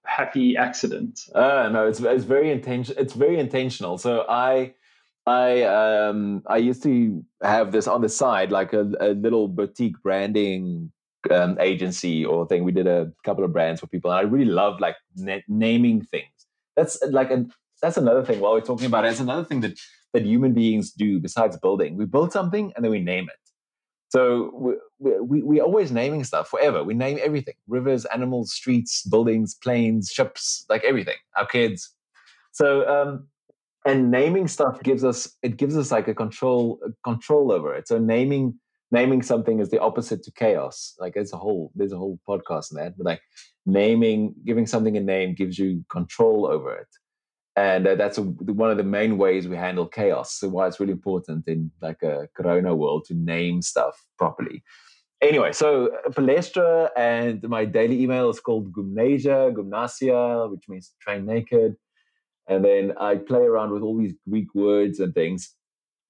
[0.05, 1.21] happy accident?
[1.35, 2.95] Uh, no, it's it's very intention.
[2.99, 3.99] It's very intentional.
[3.99, 4.75] So I.
[5.29, 10.01] I um I used to have this on the side like a, a little boutique
[10.01, 10.93] branding
[11.31, 12.63] um, agency or thing.
[12.65, 16.03] We did a couple of brands for people, and I really love like na- naming
[16.03, 16.31] things.
[16.77, 17.47] That's like a
[17.83, 18.41] that's another thing.
[18.41, 19.79] While we're talking about it, it's another thing that
[20.17, 21.95] that human beings do besides building.
[21.99, 23.39] We build something and then we name it.
[24.09, 24.51] So
[24.99, 26.83] we, we, we're always naming stuff forever.
[26.83, 31.93] We name everything rivers, animals, streets, buildings, planes, ships, like everything, our kids.
[32.53, 33.29] So, um,
[33.85, 37.87] and naming stuff gives us, it gives us like a control, a control over it.
[37.89, 38.59] So naming,
[38.91, 40.95] naming something is the opposite to chaos.
[40.99, 43.21] Like there's a whole, there's a whole podcast in that, but like
[43.67, 46.89] naming, giving something a name gives you control over it
[47.57, 50.35] and uh, that's a, one of the main ways we handle chaos.
[50.35, 54.63] So why it's really important in like a corona world to name stuff properly.
[55.23, 61.25] Anyway so uh, palestra and my daily email is called gymnasia gymnasia which means train
[61.25, 61.77] naked.
[62.49, 65.55] And then i play around with all these greek words and things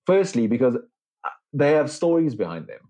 [0.06, 2.80] firstly because uh, they have stories behind them.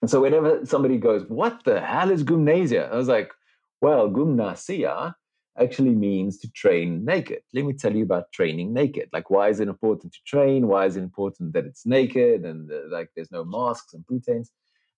[0.00, 2.88] And so whenever somebody goes what the hell is gymnasia?
[2.90, 3.34] I was like
[3.82, 5.14] well gymnasia
[5.60, 7.40] actually means to train naked.
[7.52, 9.08] Let me tell you about training naked.
[9.12, 10.68] Like, why is it important to train?
[10.68, 14.50] Why is it important that it's naked and like there's no masks and pretense?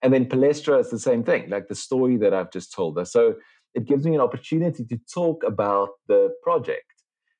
[0.02, 3.04] And then Palestra is the same thing, like the story that I've just told her.
[3.04, 3.34] So
[3.74, 6.84] it gives me an opportunity to talk about the project.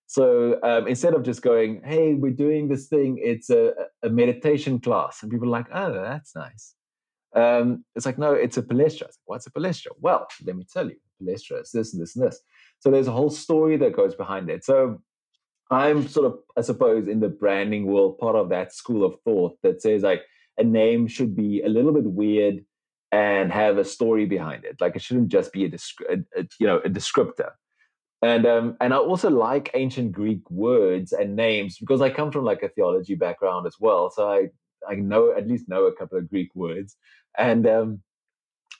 [0.07, 4.81] So um, instead of just going, hey, we're doing this thing, it's a, a meditation
[4.81, 5.23] class.
[5.23, 6.75] And people are like, oh, that's nice.
[7.35, 9.03] Um, it's like, no, it's a palestra.
[9.03, 9.89] Like, What's a palestra?
[10.01, 12.41] Well, let me tell you, palestra is this and this and this.
[12.81, 14.65] So there's a whole story that goes behind it.
[14.65, 15.01] So
[15.71, 19.57] I'm sort of, I suppose, in the branding world, part of that school of thought
[19.63, 20.23] that says like
[20.59, 22.65] a name should be a little bit weird
[23.13, 24.81] and have a story behind it.
[24.81, 27.51] Like it shouldn't just be a, descri- a, a you know a descriptor.
[28.23, 32.45] And um, and I also like ancient Greek words and names because I come from
[32.45, 34.11] like a theology background as well.
[34.11, 34.49] So I
[34.89, 36.97] I know at least know a couple of Greek words,
[37.39, 38.03] and um,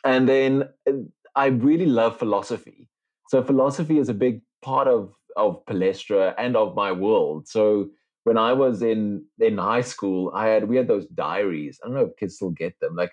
[0.05, 0.93] and then uh,
[1.35, 2.89] I really love philosophy.
[3.31, 7.47] So philosophy is a big part of of Palestra and of my world.
[7.47, 7.89] So
[8.25, 11.79] when I was in in high school, I had we had those diaries.
[11.81, 12.97] I don't know if kids still get them.
[12.97, 13.13] Like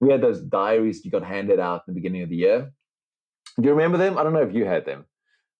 [0.00, 2.72] we had those diaries you got handed out in the beginning of the year.
[3.60, 4.16] Do you remember them?
[4.16, 5.04] I don't know if you had them,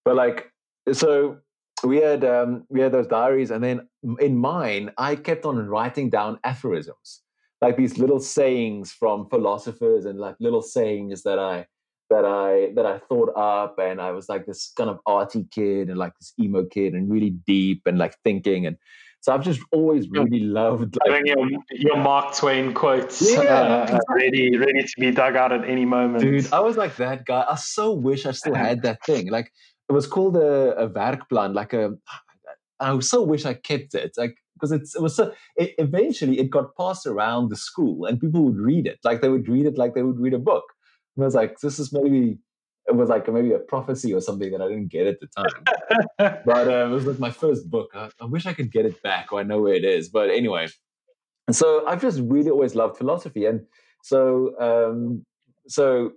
[0.06, 0.50] but like
[0.90, 1.36] so
[1.84, 3.88] we had um, we had those diaries, and then
[4.20, 7.20] in mine, I kept on writing down aphorisms,
[7.60, 11.66] like these little sayings from philosophers, and like little sayings that I
[12.10, 15.88] that I that I thought up, and I was like this kind of arty kid
[15.88, 18.76] and like this emo kid, and really deep and like thinking, and
[19.20, 23.42] so I've just always really loved like your, your Mark Twain quotes, yeah.
[23.42, 26.22] uh, ready ready to be dug out at any moment.
[26.22, 27.44] Dude, I was like that guy.
[27.48, 29.28] I so wish I still had that thing.
[29.38, 29.52] Like
[29.88, 31.92] it was called a, a werkplan, like a
[32.80, 34.12] I so wish I kept it.
[34.16, 35.32] Like because it was so.
[35.56, 38.98] It, eventually, it got passed around the school, and people would read it.
[39.04, 40.64] Like they would read it like they would read a book.
[41.18, 42.38] And I was like, this is maybe
[42.86, 46.40] it was like maybe a prophecy or something that I didn't get at the time.
[46.46, 47.90] but uh, it was like my first book.
[47.92, 50.08] I, I, wish I could get it back, or I know where it is.
[50.08, 50.68] But anyway,
[51.48, 53.62] and so I've just really always loved philosophy, and
[54.04, 55.26] so um,
[55.66, 56.12] so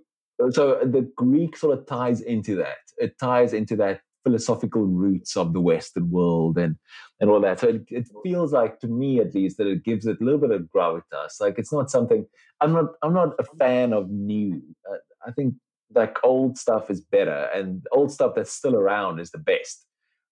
[0.50, 2.78] so the Greek sort of ties into that.
[2.96, 6.76] It ties into that philosophical roots of the Western world and
[7.20, 7.60] and all that.
[7.60, 10.40] So it, it feels like to me at least that it gives it a little
[10.40, 11.40] bit of gravitas.
[11.40, 12.26] Like it's not something
[12.60, 14.62] I'm not I'm not a fan of new.
[14.90, 15.54] Uh, I think
[15.94, 19.86] like old stuff is better and old stuff that's still around is the best.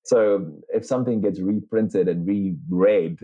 [0.05, 3.21] So if something gets reprinted and reread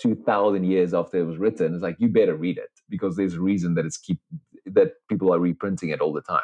[0.00, 3.40] 2000 years after it was written, it's like you better read it because there's a
[3.40, 4.20] reason that it's keep
[4.66, 6.40] that people are reprinting it all the time.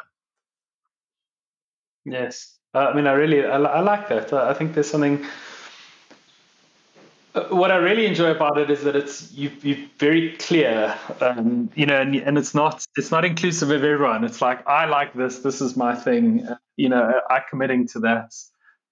[2.05, 2.58] Yes.
[2.73, 4.31] Uh, I mean, I really, I, I like that.
[4.31, 5.25] I think there's something.
[7.33, 11.69] Uh, what I really enjoy about it is that it's you you're very clear, um,
[11.75, 14.23] you know, and, and it's not it's not inclusive of everyone.
[14.23, 17.99] It's like I like this, this is my thing, uh, you know, I'm committing to
[17.99, 18.33] that,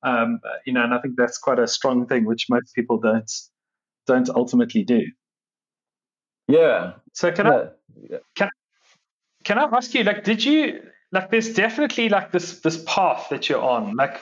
[0.04, 3.32] um, you know, and I think that's quite a strong thing, which most people don't
[4.06, 5.02] don't ultimately do.
[6.48, 6.94] Yeah.
[7.14, 7.52] So can yeah.
[8.14, 8.50] I can
[9.44, 13.50] can I ask you, like, did you like there's definitely like this this path that
[13.50, 13.96] you're on.
[13.96, 14.22] Like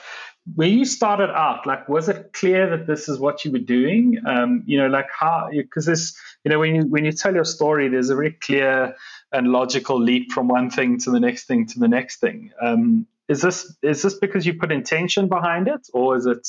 [0.54, 4.22] when you started out like was it clear that this is what you were doing?
[4.26, 7.46] Um, you know like how because this you know when you when you tell your
[7.46, 8.96] story there's a very clear
[9.32, 12.52] and logical leap from one thing to the next thing to the next thing.
[12.62, 16.48] Um, is this is this because you put intention behind it or is it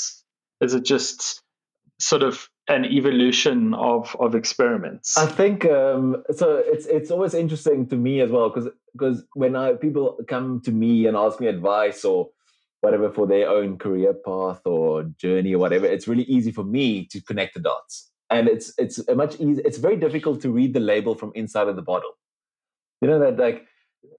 [0.60, 1.42] is it just
[1.98, 5.16] sort of an evolution of of experiments.
[5.16, 6.62] I think um, so.
[6.64, 10.72] It's it's always interesting to me as well because because when I people come to
[10.72, 12.30] me and ask me advice or
[12.80, 17.06] whatever for their own career path or journey or whatever, it's really easy for me
[17.06, 18.10] to connect the dots.
[18.30, 19.62] And it's it's much easy.
[19.64, 22.12] It's very difficult to read the label from inside of the bottle.
[23.00, 23.66] You know that like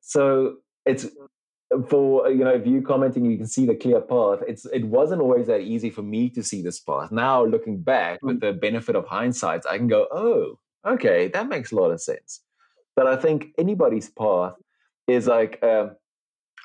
[0.01, 1.05] so it's
[1.89, 4.39] for you know if you commenting you can see the clear path.
[4.47, 7.11] It's it wasn't always that easy for me to see this path.
[7.11, 8.41] Now looking back with mm.
[8.41, 12.41] the benefit of hindsight i can go oh okay that makes a lot of sense.
[12.95, 14.53] But i think anybody's path
[15.07, 15.91] is like a,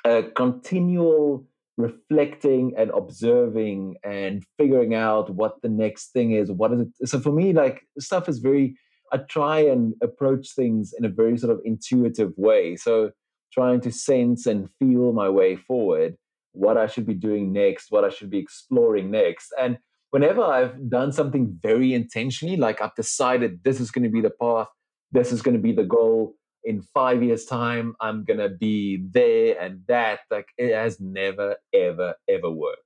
[0.05, 1.45] a continual
[1.77, 7.19] reflecting and observing and figuring out what the next thing is what is it so
[7.19, 8.75] for me like stuff is very
[9.13, 12.75] i try and approach things in a very sort of intuitive way.
[12.75, 13.11] So
[13.53, 16.15] trying to sense and feel my way forward,
[16.53, 19.53] what I should be doing next, what I should be exploring next.
[19.59, 19.77] And
[20.11, 24.29] whenever I've done something very intentionally, like I've decided this is going to be the
[24.29, 24.67] path,
[25.11, 26.35] this is going to be the goal.
[26.65, 30.19] In five years' time, I'm going to be there and that.
[30.31, 32.79] Like it has never, ever, ever worked.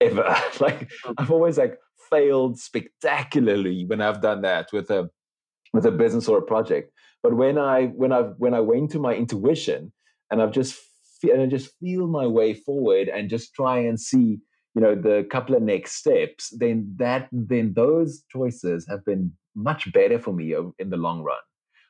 [0.00, 0.22] Ever.
[0.60, 1.14] like mm.
[1.18, 1.78] I've always like
[2.10, 5.10] failed spectacularly when I've done that with a
[5.72, 6.92] with a business or a project.
[7.22, 9.92] But when I when I when I went to my intuition
[10.30, 10.78] and I've just
[11.22, 14.38] and I just feel my way forward and just try and see
[14.74, 19.92] you know the couple of next steps then that then those choices have been much
[19.92, 21.38] better for me in the long run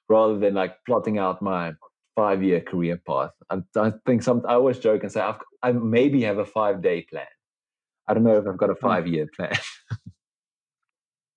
[0.09, 1.73] rather than like plotting out my
[2.17, 3.31] five year career path.
[3.51, 6.83] I, I, think some i always joke and say I've, i maybe have a five
[6.83, 7.27] day plan.
[8.09, 9.57] I don't know if i've got a five year plan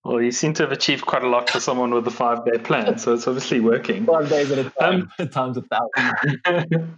[0.04, 2.58] Well, you seem to have achieved quite a lot for someone with a five day
[2.58, 4.06] plan, so it's obviously working.
[4.06, 6.98] Five days at a time, um, times a thousand.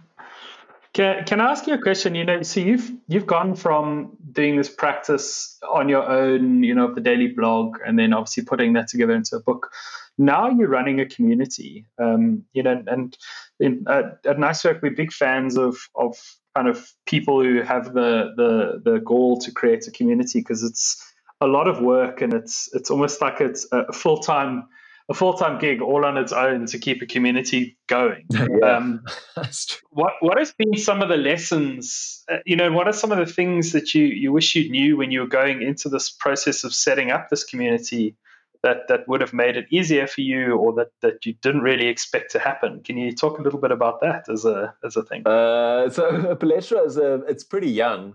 [0.94, 2.14] can, can I ask you a question?
[2.14, 6.88] You know, so you've you've gone from doing this practice on your own, you know,
[6.88, 9.70] of the daily blog, and then obviously putting that together into a book.
[10.16, 13.14] Now you're running a community, um, you know, and
[13.60, 16.16] in, at, at NiceWork we're big fans of of
[16.56, 21.13] kind of people who have the the the goal to create a community because it's
[21.44, 24.64] a lot of work and it's it's almost like it's a full time
[25.08, 28.24] a full time gig all on its own to keep a community going.
[28.30, 29.04] yeah, um,
[29.90, 32.24] what what has been some of the lessons?
[32.30, 34.96] Uh, you know, what are some of the things that you you wish you knew
[34.96, 38.16] when you were going into this process of setting up this community?
[38.62, 41.86] That, that would have made it easier for you or that, that you didn't really
[41.86, 42.80] expect to happen.
[42.82, 45.20] Can you talk a little bit about that as a as a thing?
[45.26, 48.14] Uh, so Palestra is a, it's pretty young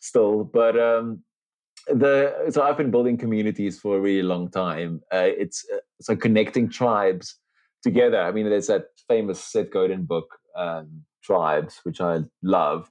[0.00, 1.22] still, but um,
[1.86, 5.02] the so I've been building communities for a really long time.
[5.12, 7.36] Uh, it's uh, so connecting tribes
[7.82, 8.20] together.
[8.20, 12.90] I mean, there's that famous Seth Godin book, um, Tribes, which I love.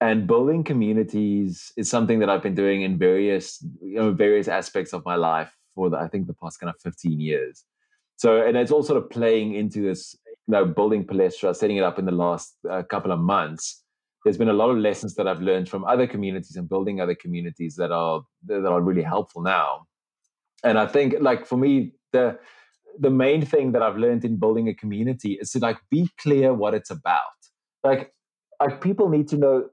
[0.00, 4.92] And building communities is something that I've been doing in various, you know, various aspects
[4.92, 7.64] of my life for the, I think the past kind of 15 years.
[8.16, 11.82] So, and it's all sort of playing into this, you know, building Palestra, setting it
[11.84, 13.82] up in the last uh, couple of months
[14.28, 17.14] there's been a lot of lessons that I've learned from other communities and building other
[17.14, 19.86] communities that are that are really helpful now.
[20.62, 22.38] And I think like for me, the
[22.98, 26.52] the main thing that I've learned in building a community is to like be clear
[26.52, 27.38] what it's about.
[27.82, 28.12] Like
[28.60, 29.70] like people need to know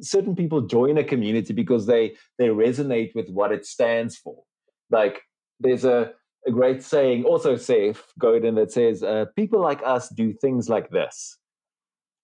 [0.00, 4.42] certain people join a community because they they resonate with what it stands for.
[4.90, 5.20] Like
[5.60, 6.12] there's a
[6.46, 10.90] a great saying, also Seth, Godin, that says, uh, people like us do things like
[10.90, 11.37] this.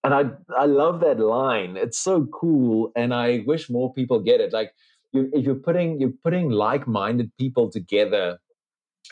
[0.04, 0.24] And I
[0.56, 1.76] I love that line.
[1.76, 2.92] It's so cool.
[2.96, 4.52] And I wish more people get it.
[4.52, 4.72] Like
[5.12, 8.38] you, if you're putting you're putting like-minded people together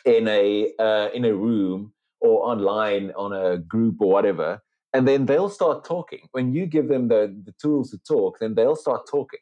[0.04, 4.62] in a uh, in a room or online on a group or whatever,
[4.92, 6.28] and then they'll start talking.
[6.32, 9.40] When you give them the, the tools to talk, then they'll start talking.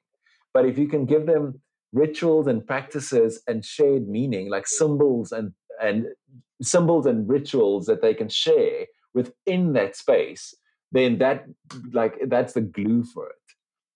[0.54, 1.60] But if you can give them
[1.92, 6.06] rituals and practices and shared meaning, like symbols and and
[6.62, 10.54] symbols and rituals that they can share within that space,
[10.92, 11.46] then that
[11.92, 13.36] like that's the glue for it,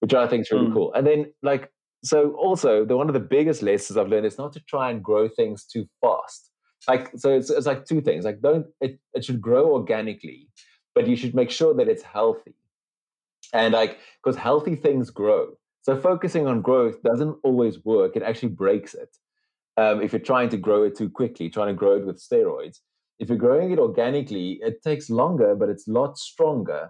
[0.01, 0.74] which I think is really mm.
[0.74, 0.92] cool.
[0.92, 1.70] And then like
[2.05, 5.03] so also the one of the biggest lessons I've learned is not to try and
[5.03, 6.51] grow things too fast.
[6.88, 8.24] Like so it's, it's like two things.
[8.24, 10.49] Like don't it, it should grow organically,
[10.95, 12.55] but you should make sure that it's healthy.
[13.53, 15.55] And like because healthy things grow.
[15.82, 18.16] So focusing on growth doesn't always work.
[18.16, 19.16] It actually breaks it.
[19.76, 22.78] Um, if you're trying to grow it too quickly, trying to grow it with steroids.
[23.18, 26.88] If you're growing it organically, it takes longer, but it's a lot stronger.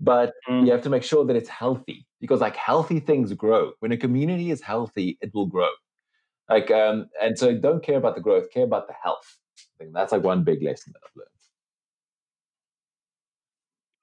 [0.00, 0.66] But mm.
[0.66, 3.72] you have to make sure that it's healthy because like healthy things grow.
[3.80, 5.70] When a community is healthy, it will grow.
[6.50, 9.38] Like um, and so don't care about the growth, care about the health.
[9.58, 11.28] I think that's like one big lesson that I've learned.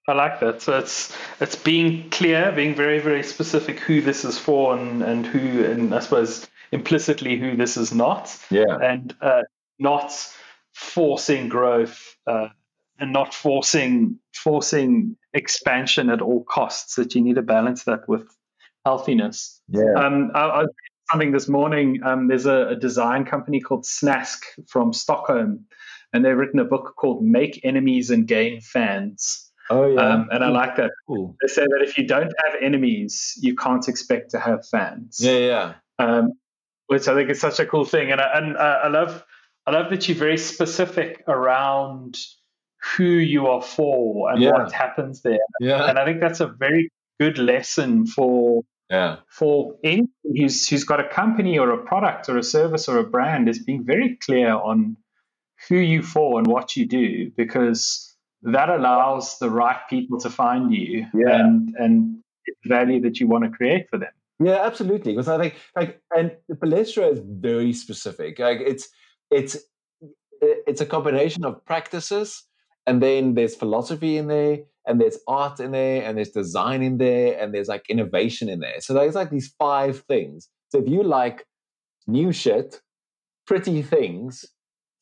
[0.07, 0.61] I like that.
[0.61, 5.25] So it's it's being clear, being very very specific who this is for, and and
[5.25, 8.35] who, and I suppose implicitly who this is not.
[8.49, 8.77] Yeah.
[8.81, 9.43] And uh,
[9.77, 10.11] not
[10.73, 12.49] forcing growth uh,
[12.99, 16.95] and not forcing forcing expansion at all costs.
[16.95, 18.27] That you need to balance that with
[18.85, 19.61] healthiness.
[19.67, 19.93] Yeah.
[19.95, 20.69] Um, I, I was
[21.11, 22.01] something this morning.
[22.03, 25.65] Um, there's a, a design company called Snask from Stockholm,
[26.13, 30.43] and they've written a book called "Make Enemies and Gain Fans." Oh yeah, um, and
[30.43, 30.91] I like that.
[31.07, 31.35] Cool.
[31.41, 35.17] They say that if you don't have enemies, you can't expect to have fans.
[35.19, 35.73] Yeah, yeah.
[35.99, 36.33] Um,
[36.87, 39.23] which I think is such a cool thing, and I, and I love
[39.69, 42.17] I love that you're very specific around
[42.95, 44.51] who you are for and yeah.
[44.51, 45.37] what happens there.
[45.59, 50.85] Yeah, and I think that's a very good lesson for yeah for anyone who's who's
[50.85, 54.17] got a company or a product or a service or a brand is being very
[54.25, 54.97] clear on
[55.67, 60.73] who you for and what you do because that allows the right people to find
[60.73, 61.39] you yeah.
[61.39, 62.23] and and
[62.65, 64.11] value that you want to create for them.
[64.41, 65.11] Yeah, absolutely.
[65.11, 68.39] Because I think like and Palestra is very specific.
[68.39, 68.87] Like it's
[69.31, 69.57] it's
[70.41, 72.43] it's a combination of practices
[72.87, 76.97] and then there's philosophy in there and there's art in there and there's design in
[76.97, 78.79] there and there's like innovation in there.
[78.79, 80.47] So there's like these five things.
[80.69, 81.45] So if you like
[82.07, 82.81] new shit,
[83.45, 84.45] pretty things,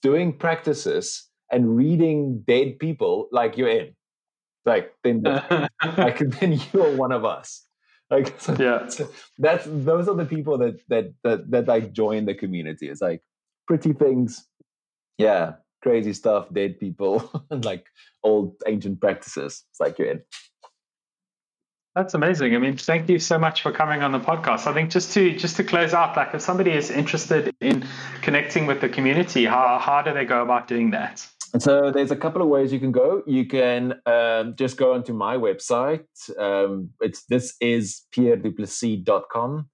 [0.02, 3.96] doing practices, and reading dead people like you're in
[4.66, 5.22] like then
[5.98, 7.66] like then you're one of us
[8.12, 12.26] like so, yeah so that's those are the people that that that that like join
[12.26, 13.22] the community it's like
[13.68, 14.48] pretty things
[15.18, 17.86] yeah crazy stuff dead people and like
[18.24, 20.22] old ancient practices it's like you're in
[21.98, 22.54] that's amazing.
[22.56, 24.68] I mean, thank you so much for coming on the podcast.
[24.68, 27.84] I think just to just to close out, like if somebody is interested in
[28.22, 31.26] connecting with the community, how how do they go about doing that?
[31.58, 33.24] So there's a couple of ways you can go.
[33.26, 36.06] You can um, just go onto my website.
[36.38, 39.68] Um, it's this is pierreduplessis.com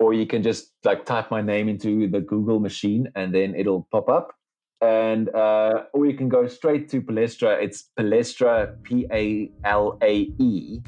[0.00, 3.86] or you can just like type my name into the Google machine and then it'll
[3.92, 4.34] pop up.
[4.80, 7.62] And uh, or you can go straight to Palestra.
[7.62, 10.80] It's Palestra P A L A E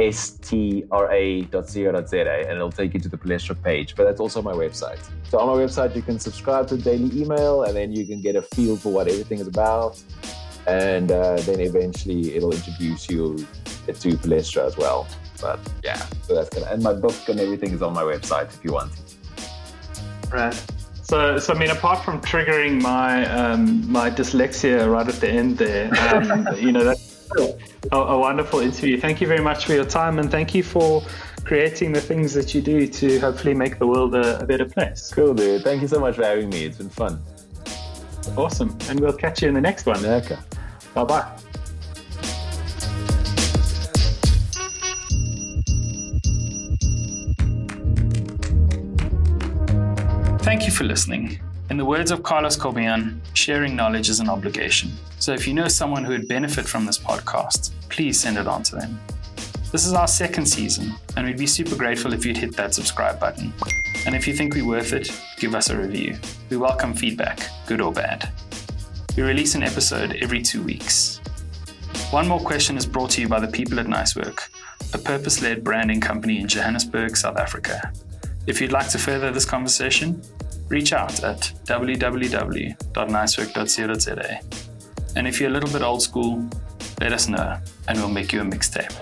[0.00, 0.90] stra.co.za
[2.40, 3.94] and it'll take you to the Palestra page.
[3.96, 4.98] But that's also my website.
[5.28, 8.36] So on my website, you can subscribe to daily email and then you can get
[8.36, 10.02] a feel for what everything is about.
[10.66, 13.36] And uh, then eventually it'll introduce you
[13.86, 15.06] to Palestra as well.
[15.40, 18.64] But yeah, so that's gonna, and my book and everything is on my website if
[18.64, 18.92] you want.
[20.30, 20.54] Right.
[21.02, 25.58] So, so I mean, apart from triggering my um, my dyslexia right at the end
[25.58, 27.30] there, um, you know, that's
[27.92, 28.98] a, a wonderful interview.
[28.98, 31.02] Thank you very much for your time and thank you for
[31.44, 35.12] creating the things that you do to hopefully make the world a, a better place.
[35.12, 35.62] Cool, dude.
[35.62, 36.64] Thank you so much for having me.
[36.64, 37.22] It's been fun.
[38.36, 38.76] Awesome.
[38.88, 40.04] And we'll catch you in the next one.
[40.04, 40.38] Okay.
[40.94, 41.43] Bye bye.
[50.54, 51.40] Thank you for listening.
[51.68, 54.92] In the words of Carlos Corbian, sharing knowledge is an obligation.
[55.18, 58.62] So if you know someone who would benefit from this podcast, please send it on
[58.62, 59.00] to them.
[59.72, 63.18] This is our second season, and we'd be super grateful if you'd hit that subscribe
[63.18, 63.52] button.
[64.06, 66.16] And if you think we're worth it, give us a review.
[66.50, 68.32] We welcome feedback, good or bad.
[69.16, 71.20] We release an episode every two weeks.
[72.12, 74.38] One More Question is brought to you by the people at Nicework,
[74.92, 77.92] a purpose led branding company in Johannesburg, South Africa.
[78.46, 80.22] If you'd like to further this conversation,
[80.68, 84.40] reach out at www.nicework.co.za.
[85.16, 86.44] And if you're a little bit old school,
[87.00, 87.56] let us know
[87.88, 88.92] and we'll make you a mixtape.